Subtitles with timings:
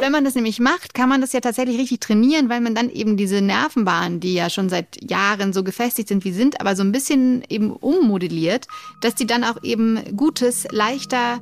[0.00, 2.90] wenn man das nämlich macht, kann man das ja tatsächlich richtig trainieren, weil man dann
[2.90, 6.82] eben diese Nervenbahnen, die ja schon seit Jahren so gefestigt sind wie sind, aber so
[6.82, 8.66] ein bisschen eben ummodelliert,
[9.02, 11.40] dass die dann auch eben Gutes leichter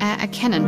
[0.00, 0.66] äh, erkennen.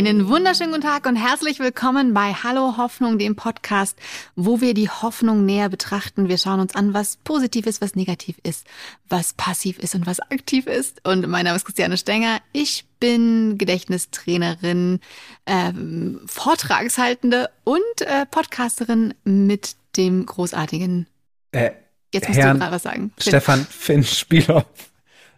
[0.00, 3.98] Einen wunderschönen guten Tag und herzlich willkommen bei Hallo Hoffnung, dem Podcast,
[4.34, 6.30] wo wir die Hoffnung näher betrachten.
[6.30, 8.66] Wir schauen uns an, was positiv ist, was negativ ist,
[9.10, 11.06] was passiv ist und was aktiv ist.
[11.06, 12.38] Und mein Name ist Christiane Stenger.
[12.54, 15.00] Ich bin Gedächtnistrainerin,
[15.44, 21.08] ähm, Vortragshaltende und äh, Podcasterin mit dem großartigen.
[21.52, 21.72] Äh,
[22.14, 23.12] Jetzt musst Herrn du gerade was sagen.
[23.18, 23.30] Finn.
[23.32, 24.64] Stefan Finn Spielhoff.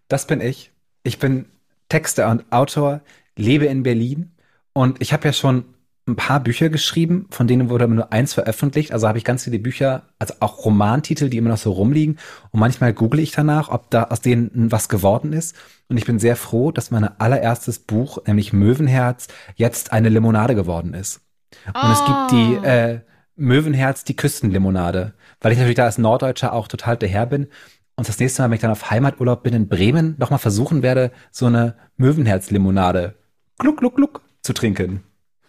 [0.06, 0.70] Das bin ich.
[1.02, 1.46] Ich bin
[1.88, 3.00] Texter und Autor,
[3.34, 4.31] lebe in Berlin
[4.72, 5.64] und ich habe ja schon
[6.06, 8.92] ein paar Bücher geschrieben, von denen wurde nur eins veröffentlicht.
[8.92, 12.18] Also habe ich ganz viele Bücher, also auch Romantitel, die immer noch so rumliegen.
[12.50, 15.54] Und manchmal google ich danach, ob da aus denen was geworden ist.
[15.88, 20.94] Und ich bin sehr froh, dass mein allererstes Buch, nämlich Möwenherz, jetzt eine Limonade geworden
[20.94, 21.20] ist.
[21.66, 21.92] Und oh.
[21.92, 22.64] es gibt die oh.
[22.64, 23.00] äh,
[23.36, 25.14] Möwenherz, die Küstenlimonade.
[25.40, 27.46] Weil ich natürlich da als Norddeutscher auch total daher bin.
[27.94, 31.12] Und das nächste Mal, wenn ich dann auf Heimaturlaub bin in Bremen, nochmal versuchen werde,
[31.30, 33.14] so eine Möwenherz-Limonade.
[33.58, 35.02] Gluck, gluck, gluck zu trinken.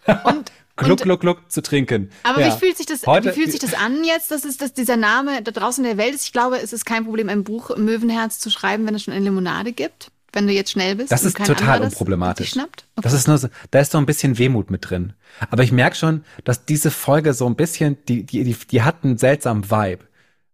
[0.24, 2.10] Und Gluck, gluck, gluck zu trinken.
[2.24, 2.48] Aber ja.
[2.48, 4.96] wie fühlt sich das, Heute, wie fühlt sich das an jetzt, dass, es, dass dieser
[4.96, 6.24] Name da draußen in der Welt ist?
[6.26, 9.24] Ich glaube, es ist kein Problem, ein Buch Möwenherz zu schreiben, wenn es schon eine
[9.24, 10.10] Limonade gibt.
[10.32, 11.12] Wenn du jetzt schnell bist.
[11.12, 12.56] Das ist total unproblematisch.
[12.56, 12.66] Okay.
[12.96, 15.12] Das ist nur so, da ist so ein bisschen Wehmut mit drin.
[15.48, 19.04] Aber ich merke schon, dass diese Folge so ein bisschen, die, die, die, die hat
[19.04, 20.04] einen seltsamen Vibe.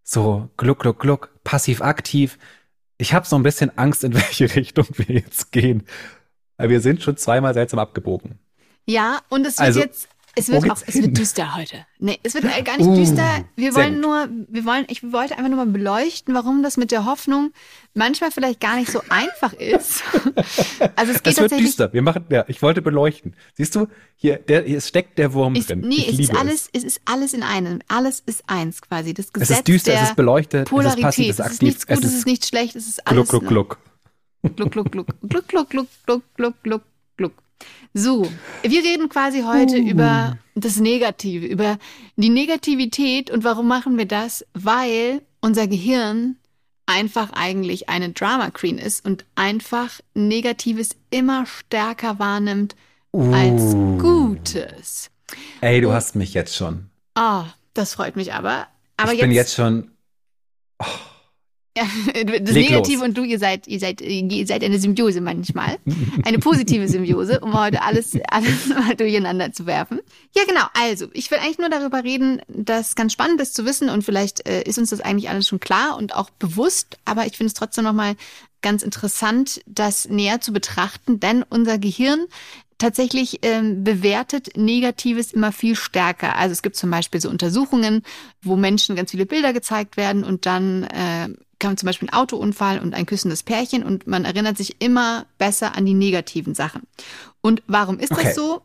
[0.03, 2.37] So gluck, gluck, gluck, passiv-aktiv.
[2.99, 5.85] Ich habe so ein bisschen Angst, in welche Richtung wir jetzt gehen.
[6.61, 8.39] Weil wir sind schon zweimal seltsam abgebogen.
[8.87, 11.87] Ja, und es wird also, jetzt, es wird auch, es wird düster heute.
[11.99, 13.45] Nee, es wird gar nicht uh, düster.
[13.57, 17.07] Wir wollen nur, wir wollen, ich wollte einfach nur mal beleuchten, warum das mit der
[17.07, 17.53] Hoffnung
[17.95, 20.03] manchmal vielleicht gar nicht so einfach ist.
[20.97, 21.93] Also es geht es wird düster.
[21.93, 23.35] Wir machen, ja, ich wollte beleuchten.
[23.55, 25.81] Siehst du, hier, der, hier steckt der Wurm ich, drin.
[25.81, 26.81] Nee, ich es ist alles, es.
[26.81, 27.81] es ist alles in einem.
[27.89, 29.15] Alles ist eins quasi.
[29.15, 31.05] Das Gesetz es ist düster, es ist beleuchtet, Polarität.
[31.05, 31.51] es ist passiv, es ist aktiv.
[31.51, 33.29] Es ist nichts Gutes, es ist nichts schlecht, es ist alles.
[33.29, 33.90] Gluck, gluck, gluck.
[34.43, 35.09] Gluck, gluck, gluck.
[35.23, 36.83] Gluck, gluck, gluck, gluck, gluck, gluck,
[37.17, 37.33] gluck.
[37.93, 38.31] So,
[38.63, 39.89] wir reden quasi heute uh.
[39.89, 41.79] über das Negative, über
[42.17, 44.47] die Negativität und warum machen wir das?
[44.55, 46.37] Weil unser Gehirn
[46.87, 52.77] einfach eigentlich eine Drama Queen ist und einfach Negatives immer stärker wahrnimmt
[53.13, 53.33] uh.
[53.35, 55.11] als Gutes.
[55.61, 56.91] Ey, du und, hast mich jetzt schon.
[57.15, 58.69] Ah, oh, das freut mich aber.
[58.97, 59.91] Aber ich jetzt, bin jetzt schon.
[60.79, 60.87] Oh.
[61.81, 63.09] Ja, das Leg Negative los.
[63.09, 65.79] und du, ihr seid, ihr seid, ihr seid eine Symbiose manchmal.
[66.25, 70.01] Eine positive Symbiose, um heute alles, alles mal durcheinander zu werfen.
[70.35, 70.65] Ja, genau.
[70.75, 74.47] Also, ich will eigentlich nur darüber reden, dass ganz spannend ist zu wissen und vielleicht
[74.49, 77.55] äh, ist uns das eigentlich alles schon klar und auch bewusst, aber ich finde es
[77.55, 78.17] trotzdem nochmal
[78.63, 82.27] ganz interessant, das näher zu betrachten, denn unser Gehirn
[82.77, 86.37] tatsächlich ähm, bewertet Negatives immer viel stärker.
[86.37, 88.03] Also es gibt zum Beispiel so Untersuchungen,
[88.43, 91.29] wo Menschen ganz viele Bilder gezeigt werden und dann äh,
[91.61, 95.77] kam zum Beispiel ein Autounfall und ein küssendes Pärchen und man erinnert sich immer besser
[95.77, 96.83] an die negativen Sachen.
[97.41, 98.25] Und warum ist okay.
[98.25, 98.63] das so?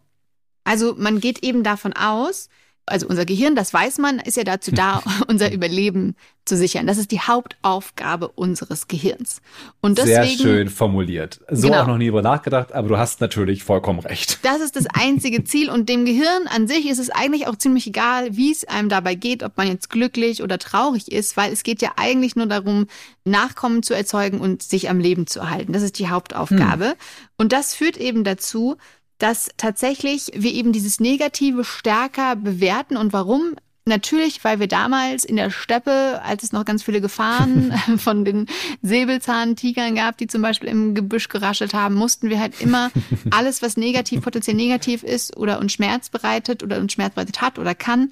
[0.63, 2.49] Also man geht eben davon aus,
[2.85, 6.15] also unser Gehirn, das weiß man, ist ja dazu da, unser Überleben
[6.45, 6.85] zu sichern.
[6.85, 9.41] Das ist die Hauptaufgabe unseres Gehirns.
[9.81, 11.41] Und deswegen, Sehr schön formuliert.
[11.49, 11.81] So genau.
[11.81, 14.39] auch noch nie über nachgedacht, aber du hast natürlich vollkommen recht.
[14.43, 17.87] Das ist das einzige Ziel und dem Gehirn an sich ist es eigentlich auch ziemlich
[17.87, 21.63] egal, wie es einem dabei geht, ob man jetzt glücklich oder traurig ist, weil es
[21.63, 22.87] geht ja eigentlich nur darum,
[23.27, 25.73] Nachkommen zu erzeugen und sich am Leben zu erhalten.
[25.73, 26.89] Das ist die Hauptaufgabe.
[26.89, 26.95] Hm.
[27.37, 28.77] Und das führt eben dazu,
[29.17, 32.97] dass tatsächlich wir eben dieses Negative stärker bewerten.
[32.97, 33.55] Und warum?
[33.87, 38.47] Natürlich, weil wir damals in der Steppe, als es noch ganz viele Gefahren von den
[38.81, 42.89] Säbelzahntigern gab, die zum Beispiel im Gebüsch geraschelt haben, mussten wir halt immer
[43.29, 47.59] alles, was negativ, potenziell negativ ist oder uns Schmerz bereitet oder uns Schmerz bereitet hat
[47.59, 48.11] oder kann,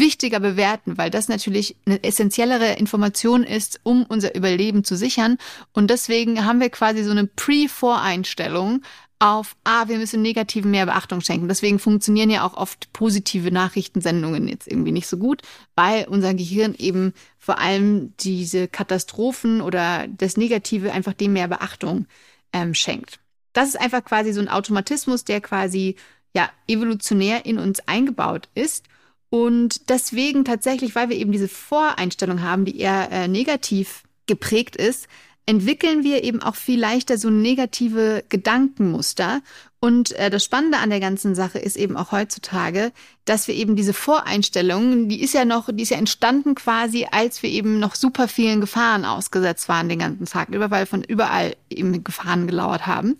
[0.00, 5.38] wichtiger bewerten, weil das natürlich eine essentiellere Information ist, um unser Überleben zu sichern.
[5.72, 8.82] Und deswegen haben wir quasi so eine Pre-Voreinstellung
[9.22, 11.46] auf, ah, wir müssen Negativen mehr Beachtung schenken.
[11.46, 15.42] Deswegen funktionieren ja auch oft positive Nachrichtensendungen jetzt irgendwie nicht so gut,
[15.76, 22.06] weil unser Gehirn eben vor allem diese Katastrophen oder das Negative einfach dem mehr Beachtung
[22.52, 23.20] ähm, schenkt.
[23.52, 25.94] Das ist einfach quasi so ein Automatismus, der quasi
[26.34, 28.86] ja evolutionär in uns eingebaut ist.
[29.30, 35.06] Und deswegen tatsächlich, weil wir eben diese Voreinstellung haben, die eher äh, negativ geprägt ist,
[35.46, 39.40] entwickeln wir eben auch viel leichter so negative Gedankenmuster
[39.80, 42.92] Und äh, das Spannende an der ganzen Sache ist eben auch heutzutage,
[43.24, 47.42] dass wir eben diese Voreinstellungen, die ist ja noch, die ist ja entstanden quasi, als
[47.42, 51.56] wir eben noch super vielen Gefahren ausgesetzt waren den ganzen Tag über, weil von überall
[51.68, 53.18] eben Gefahren gelauert haben.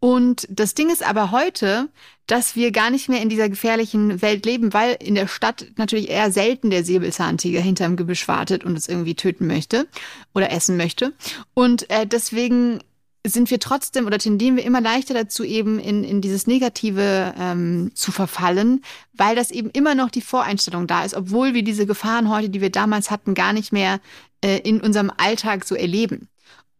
[0.00, 1.88] Und das Ding ist aber heute,
[2.30, 6.08] dass wir gar nicht mehr in dieser gefährlichen Welt leben, weil in der Stadt natürlich
[6.08, 9.88] eher selten der Säbelzahntiger hinterm Gebüsch wartet und es irgendwie töten möchte
[10.32, 11.12] oder essen möchte.
[11.54, 12.78] Und äh, deswegen
[13.26, 17.90] sind wir trotzdem oder tendieren wir immer leichter dazu, eben in, in dieses Negative ähm,
[17.94, 22.30] zu verfallen, weil das eben immer noch die Voreinstellung da ist, obwohl wir diese Gefahren
[22.30, 24.00] heute, die wir damals hatten, gar nicht mehr
[24.42, 26.28] äh, in unserem Alltag so erleben.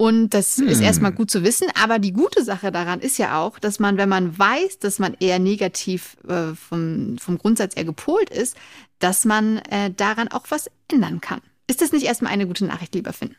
[0.01, 0.67] Und das hm.
[0.67, 1.69] ist erstmal gut zu wissen.
[1.75, 5.15] Aber die gute Sache daran ist ja auch, dass man, wenn man weiß, dass man
[5.21, 8.57] eher negativ äh, vom, vom Grundsatz eher gepolt ist,
[8.99, 11.43] dass man äh, daran auch was ändern kann.
[11.67, 13.37] Ist das nicht erstmal eine gute Nachricht, lieber Finn?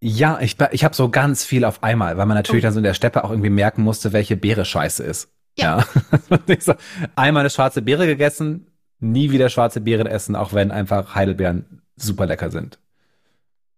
[0.00, 2.66] Ja, ich, ich habe so ganz viel auf einmal, weil man natürlich oh.
[2.66, 5.28] dann so in der Steppe auch irgendwie merken musste, welche Beere scheiße ist.
[5.56, 5.84] Ja.
[6.08, 6.76] ja.
[7.14, 8.66] einmal eine schwarze Beere gegessen,
[8.98, 12.80] nie wieder schwarze Beeren essen, auch wenn einfach Heidelbeeren super lecker sind.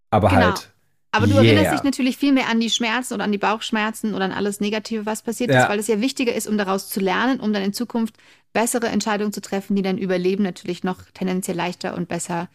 [0.09, 0.41] Aber genau.
[0.41, 0.72] halt.
[1.13, 1.43] Aber du yeah.
[1.43, 4.59] erinnerst dich natürlich viel mehr an die Schmerzen oder an die Bauchschmerzen oder an alles
[4.59, 5.61] Negative, was passiert ja.
[5.61, 8.15] ist, weil es ja wichtiger ist, um daraus zu lernen, um dann in Zukunft
[8.51, 12.49] bessere Entscheidungen zu treffen, die dein Überleben natürlich noch tendenziell leichter und besser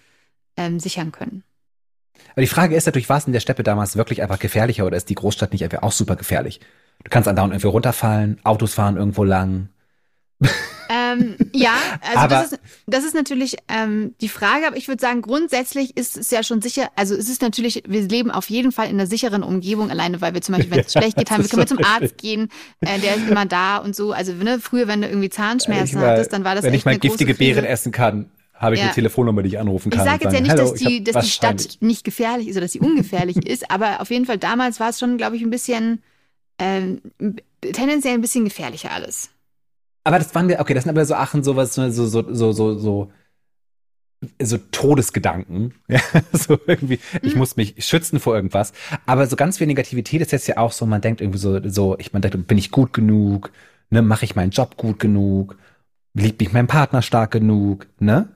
[0.57, 1.45] ähm, sichern können.
[2.33, 4.97] Aber die Frage ist natürlich, war es in der Steppe damals wirklich einfach gefährlicher oder
[4.97, 6.59] ist die Großstadt nicht einfach auch super gefährlich?
[7.05, 9.69] Du kannst andauernd irgendwie runterfallen, Autos fahren irgendwo lang.
[10.91, 15.01] Ähm, ja, also aber, das, ist, das ist natürlich ähm, die Frage, aber ich würde
[15.01, 18.73] sagen, grundsätzlich ist es ja schon sicher, also es ist natürlich, wir leben auf jeden
[18.73, 21.31] Fall in einer sicheren Umgebung, alleine weil wir zum Beispiel, wenn es ja, schlecht geht,
[21.31, 22.49] haben, wir können wir zum Arzt gehen,
[22.81, 24.13] äh, der ist immer da und so.
[24.13, 26.85] Also ne, früher, wenn du irgendwie Zahnschmerzen mal, hattest, dann war das Wenn echt ich
[26.87, 28.87] mal giftige Beeren essen kann, habe ich ja.
[28.87, 30.01] eine Telefonnummer, die ich anrufen kann.
[30.01, 32.73] Ich sage jetzt ja nicht, dass die, dass die Stadt nicht gefährlich ist oder dass
[32.73, 36.03] sie ungefährlich ist, aber auf jeden Fall damals war es schon, glaube ich, ein bisschen
[36.59, 37.03] ähm,
[37.61, 39.31] tendenziell ein bisschen gefährlicher alles.
[40.09, 42.53] Aber das waren wir, okay, das sind aber so Achen, sowas, so, so, so, so,
[42.53, 43.13] so, so,
[44.41, 45.75] so Todesgedanken.
[45.89, 46.01] Ja,
[46.33, 47.39] so irgendwie, ich mhm.
[47.39, 48.73] muss mich schützen vor irgendwas.
[49.07, 51.99] Aber so ganz viel Negativität ist jetzt ja auch so, man denkt irgendwie so, so,
[51.99, 53.53] ich, man denkt, bin ich gut genug?
[53.91, 55.57] Ne, mache ich meinen Job gut genug?
[56.15, 57.87] Liebt mich mein Partner stark genug?
[58.01, 58.29] Ne?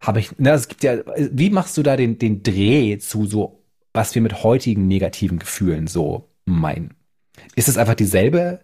[0.00, 3.62] habe ich, na, es gibt ja, wie machst du da den, den Dreh zu so,
[3.92, 6.94] was wir mit heutigen negativen Gefühlen so meinen?
[7.54, 8.60] Ist es einfach dieselbe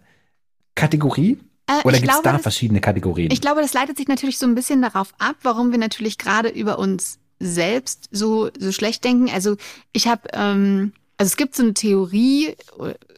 [0.75, 1.39] Kategorie?
[1.67, 3.29] Äh, Oder gibt es da das, verschiedene Kategorien?
[3.31, 6.49] Ich glaube, das leitet sich natürlich so ein bisschen darauf ab, warum wir natürlich gerade
[6.49, 9.29] über uns selbst so, so schlecht denken.
[9.29, 9.57] Also
[9.91, 12.55] ich habe, ähm, also es gibt so eine Theorie,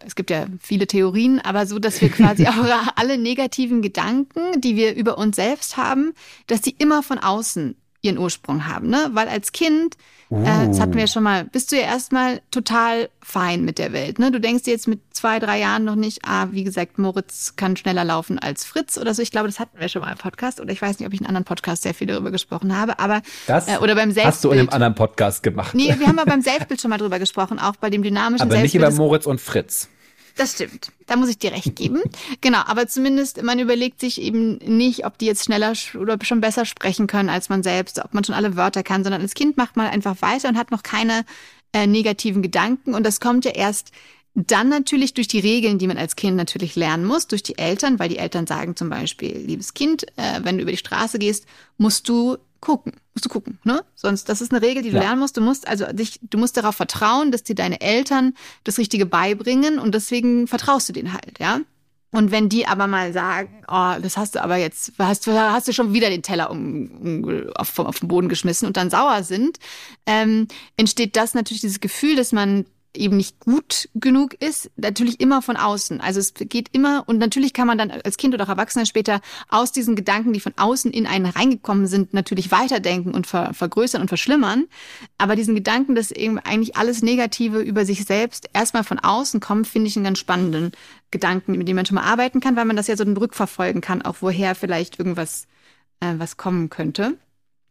[0.05, 2.55] es gibt ja viele Theorien, aber so, dass wir quasi auch
[2.95, 6.13] alle negativen Gedanken, die wir über uns selbst haben,
[6.47, 9.09] dass die immer von außen ihren Ursprung haben, ne?
[9.13, 9.97] Weil als Kind,
[10.29, 10.41] uh.
[10.41, 13.91] äh, das hatten wir ja schon mal, bist du ja erstmal total fein mit der
[13.91, 14.31] Welt, ne?
[14.31, 17.75] Du denkst dir jetzt mit zwei, drei Jahren noch nicht, ah, wie gesagt, Moritz kann
[17.75, 19.21] schneller laufen als Fritz oder so.
[19.21, 21.19] Ich glaube, das hatten wir schon mal im Podcast oder ich weiß nicht, ob ich
[21.19, 24.25] in einem anderen Podcast sehr viel darüber gesprochen habe, aber das äh, oder beim Selbstbild.
[24.25, 25.75] Hast du in einem anderen Podcast gemacht?
[25.75, 28.55] Nee, wir haben aber beim Selbstbild schon mal drüber gesprochen, auch bei dem dynamischen aber
[28.55, 28.83] Selbstbild.
[28.83, 29.89] Aber nicht über Moritz und Fritz.
[30.39, 30.93] Das stimmt.
[31.05, 32.01] Da muss ich dir recht geben.
[32.41, 36.63] genau, aber zumindest man überlegt sich eben nicht, ob die jetzt schneller oder schon besser
[36.63, 39.75] sprechen können als man selbst, ob man schon alle Wörter kann, sondern als Kind macht
[39.75, 41.25] man einfach weiter und hat noch keine
[41.73, 42.93] äh, negativen Gedanken.
[42.93, 43.91] Und das kommt ja erst
[44.33, 47.99] dann natürlich durch die Regeln, die man als Kind natürlich lernen muss, durch die Eltern,
[47.99, 51.47] weil die Eltern sagen zum Beispiel, liebes Kind, äh, wenn du über die Straße gehst,
[51.77, 53.83] musst du gucken, musst du gucken, ne?
[53.95, 55.03] Sonst, das ist eine Regel, die du ja.
[55.03, 55.37] lernen musst.
[55.37, 58.33] Du musst also dich, du musst darauf vertrauen, dass dir deine Eltern
[58.63, 61.61] das Richtige beibringen und deswegen vertraust du denen halt, ja?
[62.11, 65.73] Und wenn die aber mal sagen, oh, das hast du aber jetzt, hast, hast du
[65.73, 66.89] schon wieder den Teller um,
[67.23, 69.59] um, auf, auf den Boden geschmissen und dann sauer sind,
[70.07, 72.65] ähm, entsteht das natürlich dieses Gefühl, dass man
[72.95, 76.01] eben nicht gut genug ist, natürlich immer von außen.
[76.01, 79.21] Also es geht immer und natürlich kann man dann als Kind oder auch Erwachsener später
[79.49, 84.01] aus diesen Gedanken, die von außen in einen reingekommen sind, natürlich weiterdenken und ver vergrößern
[84.01, 84.65] und verschlimmern.
[85.17, 89.67] Aber diesen Gedanken, dass eben eigentlich alles Negative über sich selbst erstmal von außen kommt,
[89.67, 90.71] finde ich einen ganz spannenden
[91.11, 94.01] Gedanken, mit dem man schon mal arbeiten kann, weil man das ja so rückverfolgen kann,
[94.01, 95.47] auch woher vielleicht irgendwas
[95.99, 97.17] äh, was kommen könnte.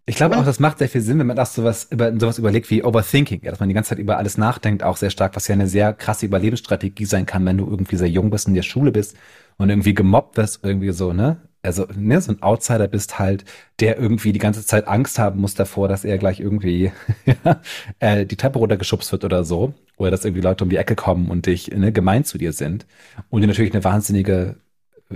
[0.08, 2.70] Ich glaube auch, das macht sehr viel Sinn, wenn man das sowas über sowas überlegt
[2.70, 5.48] wie Overthinking, ja, dass man die ganze Zeit über alles nachdenkt, auch sehr stark, was
[5.48, 8.62] ja eine sehr krasse Überlebensstrategie sein kann, wenn du irgendwie sehr jung bist in der
[8.62, 9.18] Schule bist
[9.58, 11.42] und irgendwie gemobbt wirst, irgendwie so, ne?
[11.60, 13.44] Also, ne, so ein Outsider bist halt,
[13.80, 16.90] der irgendwie die ganze Zeit Angst haben muss davor, dass er gleich irgendwie
[17.98, 19.74] äh, die Treppe runtergeschubst wird oder so.
[19.98, 22.86] Oder dass irgendwie Leute um die Ecke kommen und dich ne, gemein zu dir sind.
[23.28, 24.56] Und dir natürlich eine wahnsinnige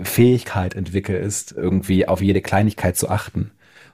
[0.03, 3.53] Fähigkeit entwickelst, irgendwie auf jede Kleinigkeit zu achten.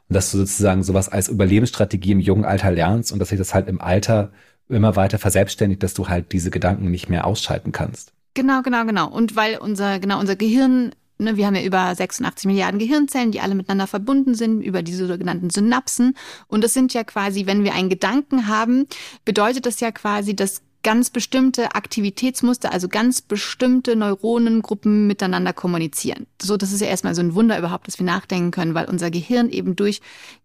[0.09, 3.55] Und dass du sozusagen sowas als Überlebensstrategie im jungen Alter lernst und dass sich das
[3.55, 4.33] halt im Alter
[4.69, 8.13] immer weiter verselbstständigt, dass du halt diese Gedanken nicht mehr ausschalten kannst.
[8.35, 9.09] Genau, genau, genau.
[9.09, 13.41] Und weil unser, genau, unser Gehirn ne, wir haben ja über 86 Milliarden Gehirnzellen, die
[13.41, 16.15] alle miteinander verbunden sind, über diese sogenannten Synapsen.
[16.47, 18.87] Und das sind ja quasi, wenn wir einen Gedanken haben,
[19.25, 26.27] bedeutet das ja quasi, dass ganz bestimmte Aktivitätsmuster, also ganz bestimmte Neuronengruppen miteinander kommunizieren.
[26.41, 29.11] So, das ist ja erstmal so ein Wunder überhaupt, dass wir nachdenken können, weil unser
[29.11, 30.01] Gehirn eben durch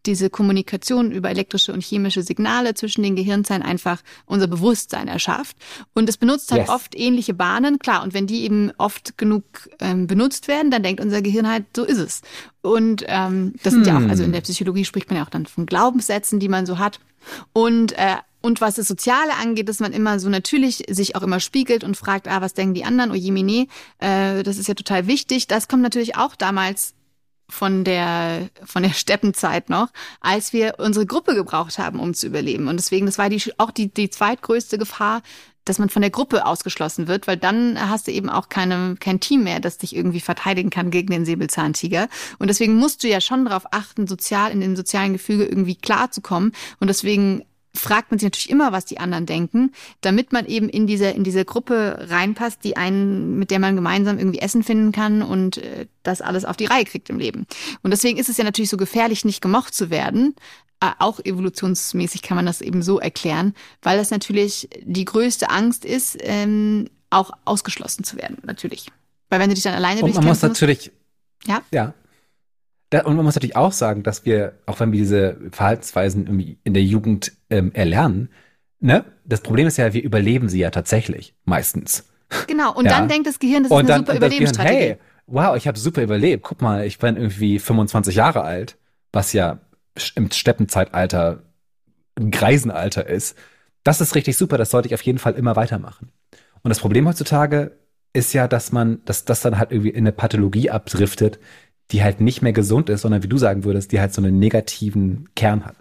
[0.05, 5.55] diese Kommunikation über elektrische und chemische Signale zwischen den Gehirnzellen einfach unser Bewusstsein erschafft.
[5.93, 6.69] Und es benutzt halt yes.
[6.69, 8.03] oft ähnliche Bahnen, klar.
[8.03, 9.43] Und wenn die eben oft genug
[9.79, 12.21] ähm, benutzt werden, dann denkt unser Gehirn halt, so ist es.
[12.61, 13.83] Und ähm, das hm.
[13.83, 14.45] sind ja auch, also in der hm.
[14.45, 16.99] Psychologie spricht man ja auch dann von Glaubenssätzen, die man so hat.
[17.53, 21.39] Und äh, und was das Soziale angeht, dass man immer so natürlich sich auch immer
[21.39, 23.11] spiegelt und fragt, ah, was denken die anderen?
[23.11, 23.67] Oh jemine,
[23.99, 25.47] äh, das ist ja total wichtig.
[25.47, 26.93] Das kommt natürlich auch damals
[27.49, 29.87] von der, von der Steppenzeit noch,
[30.19, 32.67] als wir unsere Gruppe gebraucht haben, um zu überleben.
[32.67, 35.21] Und deswegen, das war die, auch die, die zweitgrößte Gefahr,
[35.63, 39.21] dass man von der Gruppe ausgeschlossen wird, weil dann hast du eben auch keine, kein
[39.21, 42.09] Team mehr, das dich irgendwie verteidigen kann gegen den Säbelzahntiger.
[42.39, 46.51] Und deswegen musst du ja schon darauf achten, sozial in dem sozialen Gefüge irgendwie klarzukommen.
[46.81, 47.45] Und deswegen
[47.75, 51.23] fragt man sich natürlich immer, was die anderen denken, damit man eben in diese, in
[51.23, 55.87] diese Gruppe reinpasst, die einen, mit der man gemeinsam irgendwie Essen finden kann und äh,
[56.03, 57.47] das alles auf die Reihe kriegt im Leben.
[57.81, 60.35] Und deswegen ist es ja natürlich so gefährlich, nicht gemocht zu werden.
[60.81, 65.83] Äh, auch evolutionsmäßig kann man das eben so erklären, weil das natürlich die größte Angst
[65.83, 68.87] ist, ähm, auch ausgeschlossen zu werden, natürlich.
[69.29, 70.91] Weil wenn du dich dann alleine Und man muss natürlich,
[71.45, 71.93] ja, ja,
[73.01, 76.83] und man muss natürlich auch sagen, dass wir, auch wenn wir diese Verhaltensweisen in der
[76.83, 78.29] Jugend ähm, erlernen,
[78.79, 82.09] ne, das Problem ist ja, wir überleben sie ja tatsächlich meistens.
[82.47, 82.91] Genau, und ja.
[82.91, 84.77] dann denkt das Gehirn, das ist und eine dann, super Überlebensstrategie.
[84.77, 86.43] Gehirn, hey, wow, ich habe super überlebt.
[86.43, 88.77] Guck mal, ich bin irgendwie 25 Jahre alt,
[89.11, 89.59] was ja
[90.15, 91.43] im Steppenzeitalter
[92.15, 93.37] ein Greisenalter ist.
[93.83, 96.11] Das ist richtig super, das sollte ich auf jeden Fall immer weitermachen.
[96.61, 97.77] Und das Problem heutzutage
[98.13, 101.39] ist ja, dass man, dass das dann halt irgendwie in eine Pathologie abdriftet,
[101.91, 104.39] die halt nicht mehr gesund ist, sondern wie du sagen würdest, die halt so einen
[104.39, 105.75] negativen Kern hat.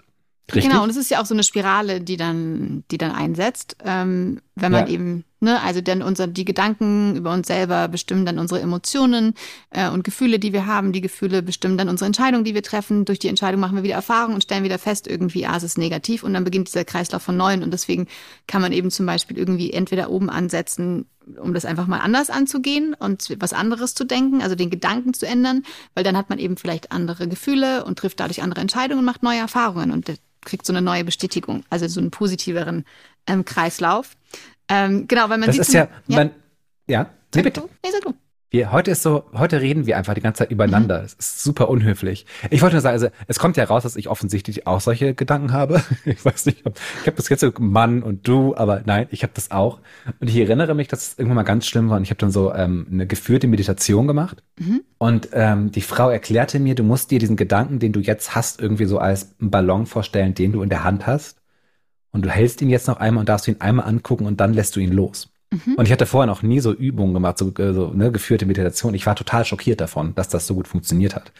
[0.55, 0.71] Richtig?
[0.71, 4.41] Genau, und es ist ja auch so eine Spirale, die dann, die dann einsetzt, ähm,
[4.55, 4.93] wenn man ja.
[4.93, 9.35] eben, ne, also dann unser, die Gedanken über uns selber bestimmen dann unsere Emotionen
[9.71, 10.93] äh, und Gefühle, die wir haben.
[10.93, 13.05] Die Gefühle bestimmen dann unsere Entscheidungen, die wir treffen.
[13.05, 15.77] Durch die Entscheidung machen wir wieder Erfahrungen und stellen wieder fest, irgendwie, ah, es ist
[15.79, 17.63] negativ und dann beginnt dieser Kreislauf von neuem.
[17.63, 18.07] Und deswegen
[18.47, 21.07] kann man eben zum Beispiel irgendwie entweder oben ansetzen,
[21.41, 25.27] um das einfach mal anders anzugehen und was anderes zu denken, also den Gedanken zu
[25.27, 25.63] ändern,
[25.95, 29.23] weil dann hat man eben vielleicht andere Gefühle und trifft dadurch andere Entscheidungen und macht
[29.23, 30.13] neue Erfahrungen und
[30.45, 32.85] kriegt so eine neue Bestätigung, also so einen positiveren
[33.27, 34.17] ähm, Kreislauf.
[34.73, 35.69] Ähm, genau, weil man das sieht.
[35.69, 36.31] ist ja, ja, man,
[36.87, 37.61] ja, nee, bitte.
[37.85, 38.14] Nee, sag du.
[38.49, 40.99] Wir, heute ist so, heute reden wir einfach die ganze Zeit übereinander.
[40.99, 41.05] Mhm.
[41.07, 42.26] Es ist super unhöflich.
[42.50, 45.52] Ich wollte nur sagen, also es kommt ja raus, dass ich offensichtlich auch solche Gedanken
[45.52, 45.83] habe.
[46.05, 49.33] Ich weiß nicht, ich habe das jetzt so Mann und du, aber nein, ich habe
[49.35, 49.81] das auch.
[50.21, 52.31] Und ich erinnere mich, dass es irgendwann mal ganz schlimm war und ich habe dann
[52.31, 54.43] so ähm, eine geführte Meditation gemacht.
[54.59, 54.83] Mhm.
[54.99, 58.61] Und ähm, die Frau erklärte mir, du musst dir diesen Gedanken, den du jetzt hast,
[58.61, 61.42] irgendwie so als einen Ballon vorstellen, den du in der Hand hast.
[62.12, 64.76] Und du hältst ihn jetzt noch einmal und darfst ihn einmal angucken und dann lässt
[64.76, 65.31] du ihn los.
[65.50, 65.75] Mhm.
[65.76, 68.95] Und ich hatte vorher noch nie so Übungen gemacht, so, äh, so ne, geführte Meditation.
[68.95, 71.33] Ich war total schockiert davon, dass das so gut funktioniert hat.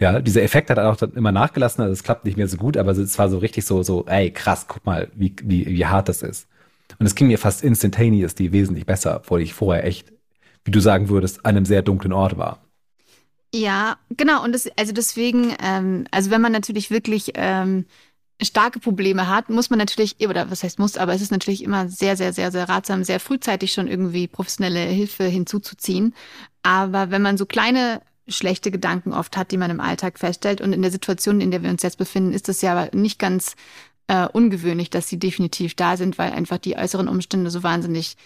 [0.00, 2.76] Ja, dieser Effekt hat auch dann immer nachgelassen, also es klappt nicht mehr so gut,
[2.76, 6.08] aber es war so richtig so, so, ey, krass, guck mal, wie, wie, wie hart
[6.10, 6.48] das ist.
[6.98, 10.12] Und es ging mir fast instantaneous, die wesentlich besser, obwohl ich vorher echt,
[10.64, 12.60] wie du sagen würdest, an einem sehr dunklen Ort war.
[13.54, 14.44] Ja, genau.
[14.44, 17.86] Und das, also deswegen, ähm, also wenn man natürlich wirklich ähm,
[18.42, 21.88] starke Probleme hat, muss man natürlich, oder was heißt muss, aber es ist natürlich immer
[21.88, 26.14] sehr, sehr, sehr, sehr ratsam, sehr frühzeitig schon irgendwie professionelle Hilfe hinzuzuziehen.
[26.62, 30.72] Aber wenn man so kleine schlechte Gedanken oft hat, die man im Alltag feststellt und
[30.72, 33.54] in der Situation, in der wir uns jetzt befinden, ist es ja aber nicht ganz
[34.08, 38.16] äh, ungewöhnlich, dass sie definitiv da sind, weil einfach die äußeren Umstände so wahnsinnig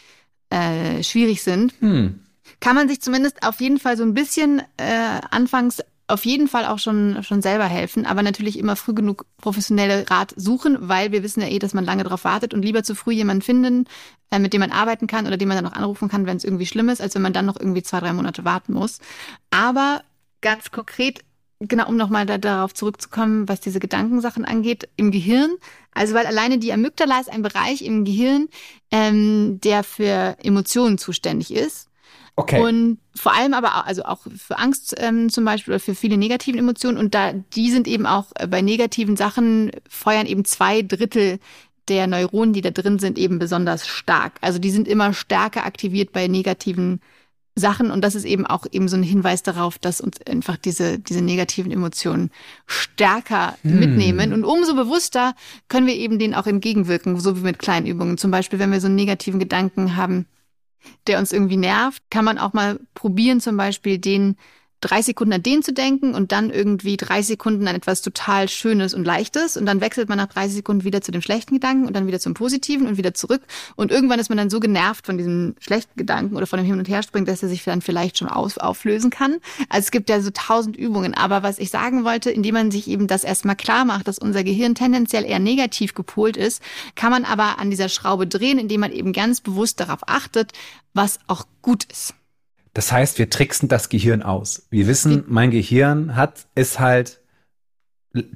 [0.50, 1.74] äh, schwierig sind.
[1.80, 2.20] Hm.
[2.60, 6.66] Kann man sich zumindest auf jeden Fall so ein bisschen äh, anfangs auf jeden Fall
[6.66, 11.22] auch schon, schon selber helfen, aber natürlich immer früh genug professionelle Rat suchen, weil wir
[11.22, 13.86] wissen ja eh, dass man lange darauf wartet und lieber zu früh jemanden finden,
[14.30, 16.44] äh, mit dem man arbeiten kann oder den man dann noch anrufen kann, wenn es
[16.44, 18.98] irgendwie schlimm ist, als wenn man dann noch irgendwie zwei, drei Monate warten muss.
[19.50, 20.02] Aber
[20.40, 21.20] ganz konkret,
[21.60, 25.50] genau, um nochmal da, darauf zurückzukommen, was diese Gedankensachen angeht, im Gehirn.
[25.92, 28.48] Also weil alleine die Amygdala ist ein Bereich im Gehirn,
[28.90, 31.89] ähm, der für Emotionen zuständig ist.
[32.40, 32.62] Okay.
[32.62, 36.16] Und vor allem aber auch, also auch für Angst ähm, zum Beispiel oder für viele
[36.16, 36.96] negative Emotionen.
[36.96, 41.38] Und da, die sind eben auch äh, bei negativen Sachen feuern eben zwei Drittel
[41.88, 44.34] der Neuronen, die da drin sind, eben besonders stark.
[44.40, 47.00] Also die sind immer stärker aktiviert bei negativen
[47.56, 50.98] Sachen und das ist eben auch eben so ein Hinweis darauf, dass uns einfach diese,
[50.98, 52.30] diese negativen Emotionen
[52.66, 53.80] stärker hm.
[53.80, 55.34] mitnehmen und umso bewusster
[55.68, 58.16] können wir eben denen auch entgegenwirken, so wie mit kleinen Übungen.
[58.16, 60.26] Zum Beispiel, wenn wir so einen negativen Gedanken haben,
[61.06, 64.36] der uns irgendwie nervt, kann man auch mal probieren, zum Beispiel den
[64.80, 68.94] drei Sekunden an den zu denken und dann irgendwie drei Sekunden an etwas total Schönes
[68.94, 71.94] und Leichtes und dann wechselt man nach 30 Sekunden wieder zu dem schlechten Gedanken und
[71.94, 73.42] dann wieder zum Positiven und wieder zurück
[73.76, 76.78] und irgendwann ist man dann so genervt von diesem schlechten Gedanken oder von dem Hin-
[76.78, 79.36] und Herspringen, dass er sich dann vielleicht schon auf, auflösen kann.
[79.68, 82.88] Also es gibt ja so tausend Übungen, aber was ich sagen wollte, indem man sich
[82.88, 86.62] eben das erstmal klar macht, dass unser Gehirn tendenziell eher negativ gepolt ist,
[86.94, 90.52] kann man aber an dieser Schraube drehen, indem man eben ganz bewusst darauf achtet,
[90.94, 92.14] was auch gut ist.
[92.72, 94.66] Das heißt, wir tricksen das Gehirn aus.
[94.70, 97.20] Wir wissen, mein Gehirn hat, ist halt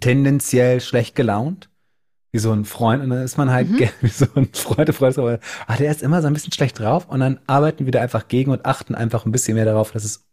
[0.01, 1.71] tendenziell schlecht gelaunt.
[2.33, 3.01] Wie so ein Freund.
[3.01, 3.89] Und dann ist man halt mhm.
[4.01, 5.39] wie so ein Freund, Freund, aber
[5.69, 7.09] ah, der ist immer so ein bisschen schlecht drauf.
[7.09, 10.05] Und dann arbeiten wir da einfach gegen und achten einfach ein bisschen mehr darauf, dass
[10.05, 10.25] es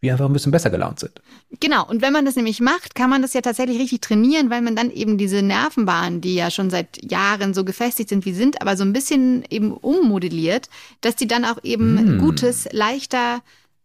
[0.00, 1.20] wir einfach ein bisschen besser gelaunt sind.
[1.60, 4.62] Genau, und wenn man das nämlich macht, kann man das ja tatsächlich richtig trainieren, weil
[4.62, 8.62] man dann eben diese Nervenbahnen, die ja schon seit Jahren so gefestigt sind wie sind,
[8.62, 10.68] aber so ein bisschen eben ummodelliert,
[11.02, 12.18] dass die dann auch eben hm.
[12.18, 13.42] Gutes leichter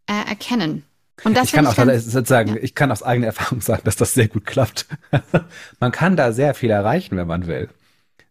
[0.08, 0.84] äh, erkennen.
[1.24, 2.62] Und das ich kann auch dann, sozusagen, ja.
[2.62, 4.86] ich kann aus eigener Erfahrung sagen, dass das sehr gut klappt.
[5.80, 7.70] man kann da sehr viel erreichen, wenn man will.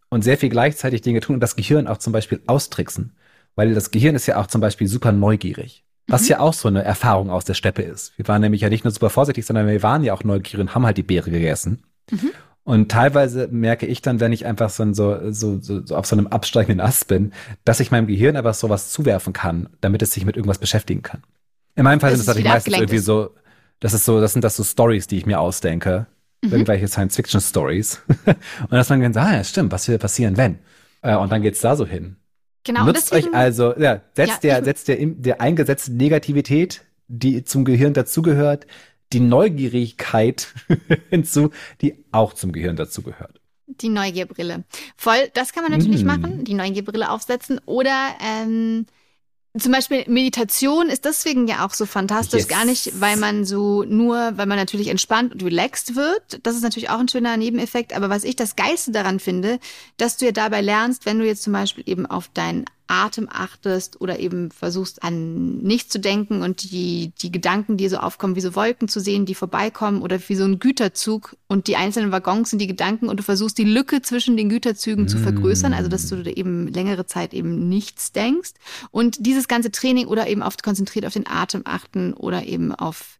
[0.09, 3.15] Und sehr viel gleichzeitig Dinge tun und das Gehirn auch zum Beispiel austricksen.
[3.55, 5.84] Weil das Gehirn ist ja auch zum Beispiel super neugierig.
[6.07, 6.27] Was mhm.
[6.29, 8.17] ja auch so eine Erfahrung aus der Steppe ist.
[8.17, 10.75] Wir waren nämlich ja nicht nur super vorsichtig, sondern wir waren ja auch neugierig und
[10.75, 11.83] haben halt die Beere gegessen.
[12.11, 12.31] Mhm.
[12.63, 16.25] Und teilweise merke ich dann, wenn ich einfach so, so, so, so auf so einem
[16.27, 17.31] absteigenden Ast bin,
[17.63, 21.21] dass ich meinem Gehirn einfach sowas zuwerfen kann, damit es sich mit irgendwas beschäftigen kann.
[21.75, 23.05] In meinem Fall sind das natürlich meistens irgendwie ist.
[23.05, 23.29] so,
[23.79, 26.07] das ist so, das sind das so Stories, die ich mir ausdenke.
[26.43, 26.53] Mhm.
[26.53, 28.01] Irgendwelche Science-Fiction-Stories.
[28.25, 30.57] und dass man dann sagt, ah ja, stimmt, was würde passieren, wenn?
[31.03, 32.15] Äh, und dann geht's da so hin.
[32.65, 32.85] Genau.
[32.85, 37.63] Nutzt deswegen, euch also, ja, setzt ja, der, setzt der, der eingesetzte Negativität, die zum
[37.63, 38.65] Gehirn dazugehört,
[39.13, 40.47] die Neugierigkeit
[41.09, 43.39] hinzu, die auch zum Gehirn dazugehört.
[43.67, 44.63] Die Neugierbrille.
[44.97, 46.07] Voll, das kann man natürlich mm.
[46.07, 48.85] machen, die Neugierbrille aufsetzen oder ähm,
[49.57, 52.47] zum Beispiel Meditation ist deswegen ja auch so fantastisch, yes.
[52.47, 56.39] gar nicht, weil man so nur, weil man natürlich entspannt und relaxed wird.
[56.43, 57.95] Das ist natürlich auch ein schöner Nebeneffekt.
[57.95, 59.59] Aber was ich das Geilste daran finde,
[59.97, 63.99] dass du ja dabei lernst, wenn du jetzt zum Beispiel eben auf deinen Atem achtest
[64.01, 68.41] oder eben versuchst an nichts zu denken und die, die Gedanken, die so aufkommen, wie
[68.41, 72.51] so Wolken zu sehen, die vorbeikommen oder wie so ein Güterzug und die einzelnen Waggons
[72.51, 75.07] sind die Gedanken und du versuchst die Lücke zwischen den Güterzügen mm.
[75.07, 78.51] zu vergrößern, also dass du eben längere Zeit eben nichts denkst
[78.91, 83.19] und dieses ganze Training oder eben oft konzentriert auf den Atem achten oder eben auf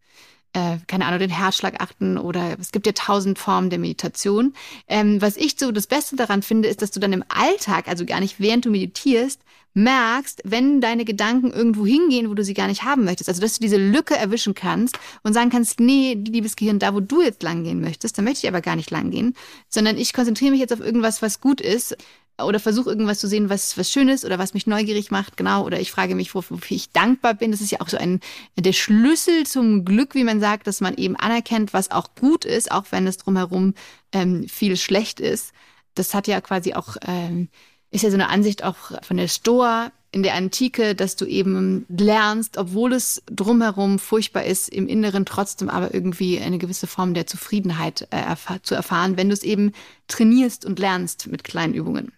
[0.55, 4.53] äh, keine Ahnung, den Herzschlag achten oder es gibt ja tausend Formen der Meditation.
[4.87, 8.05] Ähm, was ich so das Beste daran finde, ist, dass du dann im Alltag, also
[8.05, 9.41] gar nicht während du meditierst,
[9.75, 13.29] merkst, wenn deine Gedanken irgendwo hingehen, wo du sie gar nicht haben möchtest.
[13.29, 17.01] Also, dass du diese Lücke erwischen kannst und sagen kannst, nee, liebes Gehirn, da wo
[17.01, 19.35] du jetzt langgehen möchtest, da möchte ich aber gar nicht langgehen,
[19.69, 21.95] sondern ich konzentriere mich jetzt auf irgendwas, was gut ist
[22.41, 25.65] oder versuche irgendwas zu sehen, was was Schönes oder was mich neugierig macht, genau.
[25.65, 27.51] Oder ich frage mich, wofür ich dankbar bin.
[27.51, 28.19] Das ist ja auch so ein
[28.57, 32.71] der Schlüssel zum Glück, wie man sagt, dass man eben anerkennt, was auch gut ist,
[32.71, 33.73] auch wenn es drumherum
[34.11, 35.51] ähm, viel schlecht ist.
[35.95, 37.49] Das hat ja quasi auch ähm,
[37.95, 41.85] ist ja so eine Ansicht auch von der Stoa in der Antike, dass du eben
[41.89, 47.27] lernst, obwohl es drumherum furchtbar ist, im Inneren trotzdem aber irgendwie eine gewisse Form der
[47.27, 49.73] Zufriedenheit äh, erfahr zu erfahren, wenn du es eben
[50.07, 52.13] trainierst und lernst mit kleinen Übungen.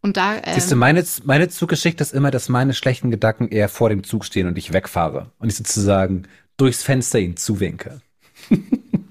[0.00, 0.34] Und da.
[0.34, 4.02] Ähm, Siehst du, meine, meine Zuggeschichte ist immer, dass meine schlechten Gedanken eher vor dem
[4.02, 5.30] Zug stehen und ich wegfahre.
[5.38, 6.24] Und ich sozusagen
[6.56, 8.00] durchs Fenster ihnen zuwinke.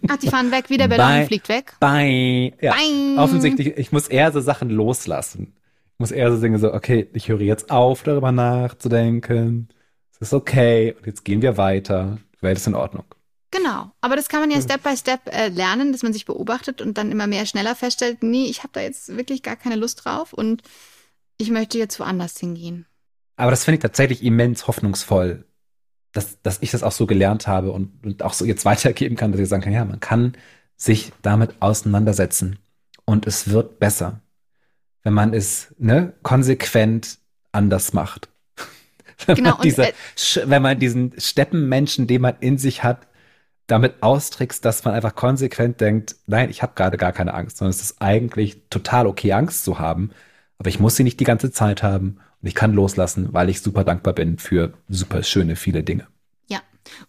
[0.10, 1.28] Ach, die fahren weg, wie der Ballon Bye.
[1.28, 1.76] fliegt weg.
[1.80, 2.54] Bye.
[2.60, 3.18] Ja, Bye.
[3.18, 5.54] Offensichtlich, ich muss eher so Sachen loslassen.
[6.02, 9.70] Ich muss eher so denken, so, okay, ich höre jetzt auf, darüber nachzudenken.
[10.12, 12.18] Es ist okay und jetzt gehen wir weiter.
[12.36, 13.06] Die Welt ist in Ordnung.
[13.52, 16.82] Genau, aber das kann man ja Step by Step äh, lernen, dass man sich beobachtet
[16.82, 20.04] und dann immer mehr schneller feststellt, nee, ich habe da jetzt wirklich gar keine Lust
[20.04, 20.64] drauf und
[21.38, 22.88] ich möchte jetzt woanders hingehen.
[23.36, 25.46] Aber das finde ich tatsächlich immens hoffnungsvoll,
[26.14, 29.32] dass, dass ich das auch so gelernt habe und, und auch so jetzt weitergeben kann,
[29.32, 30.34] dass ich sagen kann, ja, man kann
[30.78, 32.58] sich damit auseinandersetzen
[33.06, 34.24] und es wird besser,
[35.04, 37.18] wenn man es ne, konsequent
[37.52, 38.30] anders macht.
[39.26, 39.94] wenn, genau, man diese, äh,
[40.46, 43.08] wenn man diesen Steppenmenschen, den man in sich hat,
[43.68, 47.72] damit austrickst, dass man einfach konsequent denkt, nein, ich habe gerade gar keine Angst, sondern
[47.72, 50.12] es ist eigentlich total okay, Angst zu haben,
[50.58, 53.62] aber ich muss sie nicht die ganze Zeit haben und ich kann loslassen, weil ich
[53.62, 56.08] super dankbar bin für super schöne viele Dinge.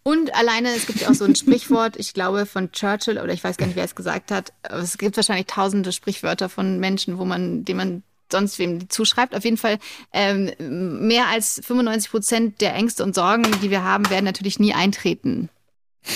[0.02, 3.42] Und alleine, es gibt ja auch so ein Sprichwort, ich glaube von Churchill, oder ich
[3.42, 7.18] weiß gar nicht, wer es gesagt hat, aber es gibt wahrscheinlich tausende Sprichwörter von Menschen,
[7.18, 9.36] wo man, denen man sonst wem zuschreibt.
[9.36, 9.78] Auf jeden Fall
[10.12, 14.74] ähm, mehr als 95 Prozent der Ängste und Sorgen, die wir haben, werden natürlich nie
[14.74, 15.50] eintreten.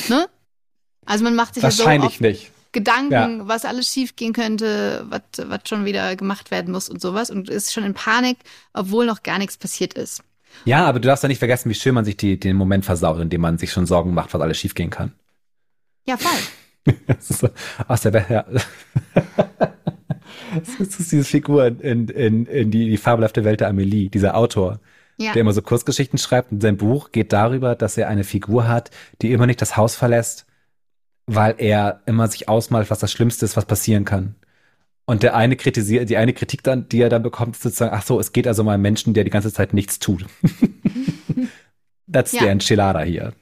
[0.08, 0.28] Ne?
[1.04, 2.52] Also man macht sich Wahrscheinlich ja so nicht.
[2.72, 3.48] Gedanken, ja.
[3.48, 7.72] was alles schiefgehen könnte, was, was schon wieder gemacht werden muss und sowas und ist
[7.72, 8.38] schon in Panik,
[8.74, 10.22] obwohl noch gar nichts passiert ist.
[10.64, 13.20] Ja, aber du darfst ja nicht vergessen, wie schön man sich die, den Moment versaut,
[13.20, 15.12] in dem man sich schon Sorgen macht, was alles schiefgehen kann.
[16.06, 16.94] Ja, voll.
[17.06, 17.48] das ist so,
[17.88, 18.44] aus der Be ja.
[20.54, 24.80] Das ist diese Figur in, in, in die, die fabelhafte Welt der Amelie, dieser Autor,
[25.18, 25.32] ja.
[25.32, 26.52] der immer so Kurzgeschichten schreibt.
[26.52, 28.90] Und sein Buch geht darüber, dass er eine Figur hat,
[29.22, 30.46] die immer nicht das Haus verlässt,
[31.26, 34.36] weil er immer sich ausmalt, was das Schlimmste ist, was passieren kann.
[35.06, 38.02] Und der eine kritisiert, die eine Kritik dann, die er dann bekommt, ist sozusagen, ach
[38.02, 40.26] so, es geht also um einen Menschen, der die ganze Zeit nichts tut.
[42.12, 42.42] That's ja.
[42.42, 43.32] the Enchilada hier.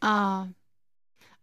[0.00, 0.46] Ah.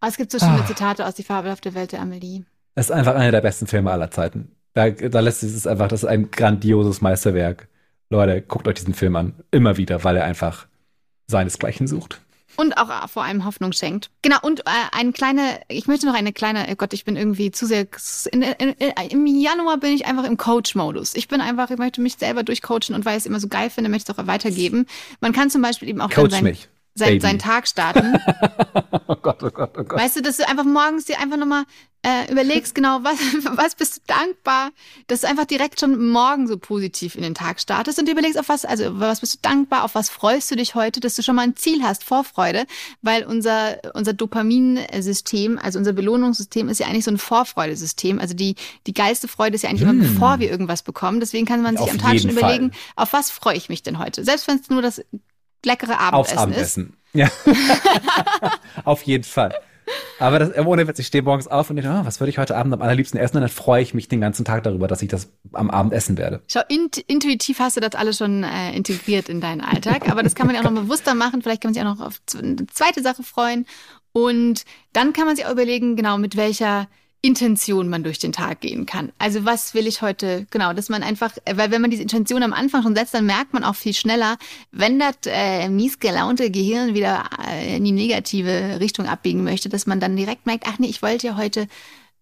[0.02, 0.08] Oh.
[0.08, 0.66] es gibt so schöne ah.
[0.66, 2.46] Zitate aus Die fabelhafte Welt der Amelie.
[2.76, 4.56] Es ist einfach einer der besten Filme aller Zeiten.
[4.74, 7.68] Da, da lässt es einfach, das ist ein grandioses Meisterwerk.
[8.10, 9.34] Leute, guckt euch diesen Film an.
[9.52, 10.68] Immer wieder, weil er einfach
[11.28, 12.22] seinesgleichen sucht.
[12.56, 14.10] Und auch äh, vor allem Hoffnung schenkt.
[14.22, 17.52] Genau, und äh, eine kleine, ich möchte noch eine kleine, oh Gott, ich bin irgendwie
[17.52, 17.88] zu sehr,
[18.32, 21.16] in, in, in, im Januar bin ich einfach im Coach-Modus.
[21.16, 23.70] Ich bin einfach, ich möchte mich selber durchcoachen und weil ich es immer so geil
[23.70, 24.86] finde, möchte ich es auch weitergeben.
[25.22, 26.68] Man kann zum Beispiel eben auch Coach sein, mich
[27.00, 28.20] sein, seinen Tag starten.
[29.08, 30.00] oh Gott, oh Gott, oh Gott.
[30.00, 31.64] Weißt du, dass du einfach morgens dir einfach nochmal
[32.02, 33.20] äh, überlegst, genau, was,
[33.58, 34.72] was bist du dankbar,
[35.08, 38.40] dass du einfach direkt schon morgen so positiv in den Tag startest und dir überlegst,
[38.40, 41.24] auf was, also was bist du dankbar, auf was freust du dich heute, dass du
[41.24, 42.66] schon mal ein Ziel hast, Vorfreude,
[43.02, 48.20] weil unser, unser Dopaminsystem, also unser Belohnungssystem ist ja eigentlich so ein Vorfreudesystem.
[48.20, 48.56] Also die,
[48.88, 50.00] die geilste Freude ist ja eigentlich hm.
[50.00, 51.20] immer, bevor wir irgendwas bekommen.
[51.20, 52.80] Deswegen kann man sich auf am Tag schon überlegen, Fall.
[52.96, 54.24] auf was freue ich mich denn heute?
[54.24, 55.02] Selbst wenn es nur das
[55.66, 56.86] leckere Abendessen Aufs Abendessen.
[56.86, 56.94] ist.
[57.14, 57.30] Ja.
[58.86, 59.56] Auf jeden Fall.
[60.20, 62.56] Aber das, ohne Witz, ich stehe morgens auf und denke, oh, was würde ich heute
[62.56, 63.38] Abend am allerliebsten essen?
[63.38, 66.18] Und dann freue ich mich den ganzen Tag darüber, dass ich das am Abend essen
[66.18, 66.42] werde.
[66.48, 70.10] Schau, int intuitiv hast du das alles schon äh, integriert in deinen Alltag.
[70.10, 71.42] Aber das kann man ja auch noch bewusster machen.
[71.42, 73.66] Vielleicht kann man sich auch noch auf eine zweite Sache freuen.
[74.12, 76.88] Und dann kann man sich auch überlegen, genau, mit welcher
[77.22, 79.12] Intention man durch den Tag gehen kann.
[79.18, 82.54] Also was will ich heute, genau, dass man einfach, weil wenn man diese Intention am
[82.54, 84.38] Anfang schon setzt, dann merkt man auch viel schneller,
[84.72, 89.86] wenn das äh, mies gelaunte Gehirn wieder äh, in die negative Richtung abbiegen möchte, dass
[89.86, 91.68] man dann direkt merkt, ach nee, ich wollte ja heute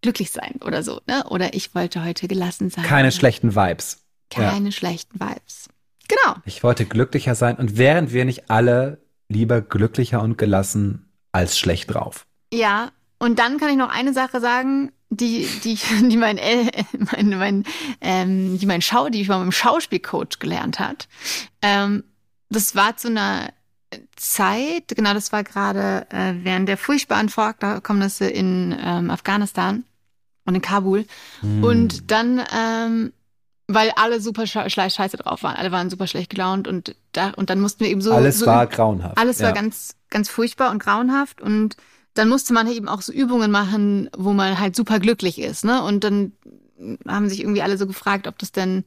[0.01, 1.23] glücklich sein oder so, ne?
[1.29, 2.83] Oder ich wollte heute gelassen sein.
[2.83, 4.03] Keine schlechten Vibes.
[4.29, 4.71] Keine ja.
[4.71, 5.69] schlechten Vibes.
[6.07, 6.37] Genau.
[6.45, 11.93] Ich wollte glücklicher sein und wären wir nicht alle lieber glücklicher und gelassen als schlecht
[11.93, 12.25] drauf.
[12.53, 15.75] Ja, und dann kann ich noch eine Sache sagen, die, die,
[16.09, 16.39] die mein,
[17.11, 17.63] mein, mein,
[18.01, 21.07] ähm, die mein Schau, die ich mal mit dem Schauspielcoach gelernt hat.
[21.61, 22.03] Ähm,
[22.49, 23.49] das war zu einer
[24.15, 29.85] Zeit, genau, das war gerade äh, während der furchtbaren Vorkommnisse in ähm, Afghanistan
[30.45, 31.05] und in Kabul.
[31.41, 31.63] Hm.
[31.63, 33.13] Und dann, ähm,
[33.67, 37.59] weil alle super scheiße drauf waren, alle waren super schlecht gelaunt und da und dann
[37.59, 38.13] mussten wir eben so.
[38.13, 39.17] Alles so, war grauenhaft.
[39.17, 39.47] Alles ja.
[39.47, 41.77] war ganz, ganz furchtbar und grauenhaft und
[42.17, 45.83] dann musste man eben auch so Übungen machen, wo man halt super glücklich ist, ne?
[45.83, 46.33] Und dann
[47.07, 48.83] haben sich irgendwie alle so gefragt, ob das denn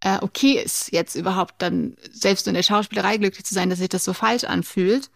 [0.00, 3.88] äh, okay ist, jetzt überhaupt dann selbst in der Schauspielerei glücklich zu sein, dass sich
[3.88, 5.10] das so falsch anfühlt.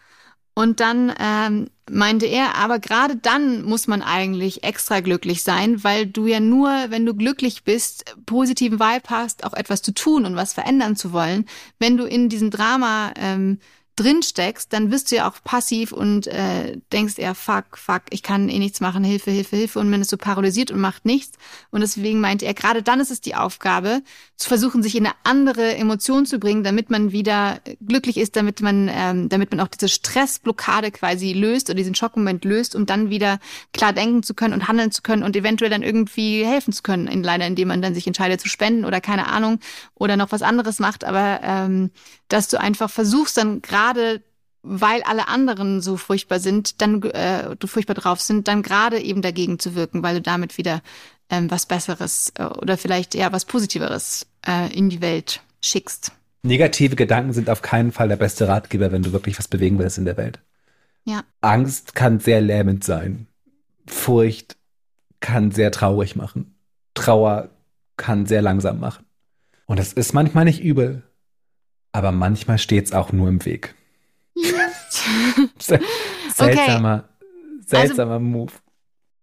[0.54, 6.06] Und dann ähm, meinte er, aber gerade dann muss man eigentlich extra glücklich sein, weil
[6.06, 10.34] du ja nur, wenn du glücklich bist, positiven Vibe hast, auch etwas zu tun und
[10.34, 11.46] was verändern zu wollen.
[11.78, 13.60] Wenn du in diesem Drama ähm,
[13.98, 18.22] drin steckst, dann wirst du ja auch passiv und äh, denkst eher, fuck, fuck, ich
[18.22, 19.78] kann eh nichts machen, Hilfe, Hilfe, Hilfe.
[19.80, 21.36] Und man ist so paralysiert und macht nichts.
[21.70, 24.02] Und deswegen meinte er, gerade dann ist es die Aufgabe,
[24.36, 28.62] zu versuchen, sich in eine andere Emotion zu bringen, damit man wieder glücklich ist, damit
[28.62, 33.10] man, ähm, damit man auch diese Stressblockade quasi löst oder diesen Schockmoment löst, um dann
[33.10, 33.40] wieder
[33.72, 37.08] klar denken zu können und handeln zu können und eventuell dann irgendwie helfen zu können,
[37.08, 39.58] in, leider indem man dann sich entscheidet zu spenden oder keine Ahnung
[39.96, 41.04] oder noch was anderes macht.
[41.04, 41.90] Aber ähm,
[42.28, 44.22] dass du einfach versuchst, dann gerade
[44.62, 49.22] weil alle anderen so furchtbar sind, dann äh, du furchtbar drauf sind, dann gerade eben
[49.22, 50.82] dagegen zu wirken, weil du damit wieder
[51.30, 56.12] ähm, was Besseres äh, oder vielleicht eher was Positiveres äh, in die Welt schickst.
[56.42, 59.98] Negative Gedanken sind auf keinen Fall der beste Ratgeber, wenn du wirklich was bewegen willst
[59.98, 60.38] in der Welt.
[61.04, 61.24] Ja.
[61.40, 63.26] Angst kann sehr lähmend sein.
[63.86, 64.56] Furcht
[65.20, 66.54] kann sehr traurig machen.
[66.94, 67.50] Trauer
[67.96, 69.04] kann sehr langsam machen.
[69.66, 71.02] Und das ist manchmal nicht übel,
[71.92, 73.74] aber manchmal steht es auch nur im Weg.
[75.58, 75.84] seltsamer,
[76.38, 77.64] okay.
[77.66, 78.52] seltsamer also, Move.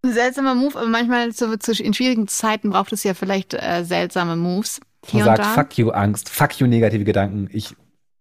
[0.04, 4.36] Seltsamer Move, aber manchmal zu, zu, in schwierigen Zeiten braucht es ja vielleicht äh, seltsame
[4.36, 4.80] Moves.
[5.06, 7.76] Hier und sagt, fuck you Angst, fuck you negative Gedanken, ich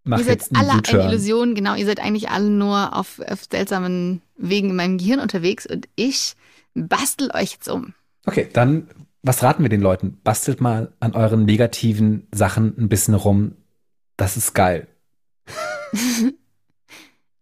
[0.04, 3.44] mach ihr jetzt seid alle eine Illusion, genau, ihr seid eigentlich alle nur auf, auf
[3.50, 6.34] seltsamen Wegen in meinem Gehirn unterwegs und ich
[6.74, 7.94] bastel euch jetzt um.
[8.26, 8.88] Okay, dann
[9.24, 10.18] was raten wir den Leuten?
[10.22, 13.56] Bastelt mal an euren negativen Sachen ein bisschen rum,
[14.16, 14.86] das ist geil.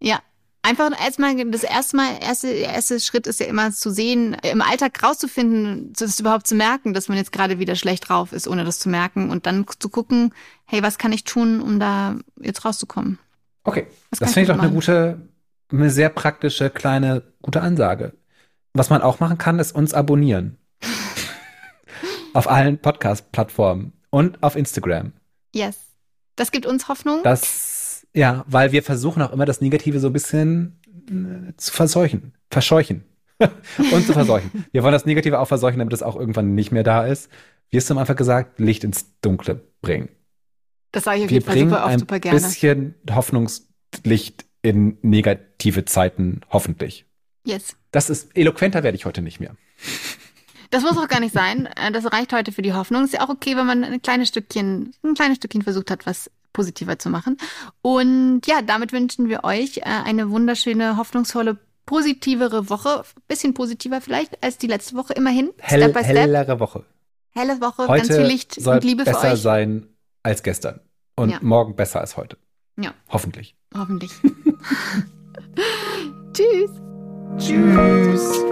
[0.00, 0.20] ja.
[0.64, 5.02] Einfach erstmal, das erste Mal, erste, erste Schritt ist ja immer zu sehen, im Alltag
[5.02, 8.78] rauszufinden, das überhaupt zu merken, dass man jetzt gerade wieder schlecht drauf ist, ohne das
[8.78, 10.32] zu merken und dann zu gucken,
[10.64, 13.18] hey, was kann ich tun, um da jetzt rauszukommen?
[13.64, 15.28] Okay, das, das finde ich doch eine gute,
[15.72, 18.12] eine sehr praktische, kleine, gute Ansage.
[18.72, 20.58] Was man auch machen kann, ist uns abonnieren.
[22.34, 25.12] auf allen Podcast-Plattformen und auf Instagram.
[25.52, 25.91] Yes.
[26.36, 27.20] Das gibt uns Hoffnung.
[27.22, 32.34] Das, ja, weil wir versuchen auch immer das Negative so ein bisschen äh, zu verseuchen,
[32.50, 33.04] verscheuchen
[33.38, 34.66] und zu verseuchen.
[34.72, 37.30] Wir wollen das Negative auch verseuchen, damit es auch irgendwann nicht mehr da ist.
[37.70, 40.10] Du am Anfang gesagt, Licht ins Dunkle bringen.
[40.92, 42.38] Das sage ich auf jeden Fall super oft, super gerne.
[42.38, 47.06] Ein bisschen Hoffnungslicht in negative Zeiten, hoffentlich.
[47.44, 47.76] Yes.
[47.90, 49.56] Das ist eloquenter werde ich heute nicht mehr.
[50.72, 51.68] Das muss auch gar nicht sein.
[51.76, 53.04] Äh, das reicht heute für die Hoffnung.
[53.04, 56.30] Ist ja auch okay, wenn man ein kleines Stückchen, ein kleines Stückchen versucht hat, was
[56.54, 57.36] positiver zu machen.
[57.82, 63.04] Und ja, damit wünschen wir euch äh, eine wunderschöne, hoffnungsvolle, positivere Woche.
[63.28, 65.50] Bisschen positiver vielleicht als die letzte Woche immerhin.
[65.58, 66.16] Hell, step by step.
[66.16, 66.86] Hellere Woche.
[67.34, 69.20] Helle Woche, heute ganz viel Licht soll und Liebe für euch.
[69.20, 69.86] besser sein
[70.22, 70.80] als gestern.
[71.16, 71.38] Und ja.
[71.42, 72.38] morgen besser als heute.
[72.78, 72.94] Ja.
[73.10, 73.54] Hoffentlich.
[73.74, 74.12] Hoffentlich.
[76.32, 76.70] Tschüss.
[77.36, 78.42] Tschüss.